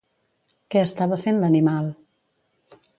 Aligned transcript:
Què 0.75 0.81
estava 0.89 1.21
fent 1.27 1.39
l'animal? 1.45 1.95